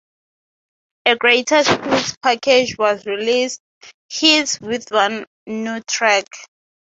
A 1.05 1.15
greatest 1.15 1.69
hits 1.69 2.17
package 2.23 2.75
was 2.75 3.05
released: 3.05 3.61
"Hits", 4.09 4.59
with 4.59 4.89
one 4.89 5.27
new 5.45 5.79
track. 5.81 6.25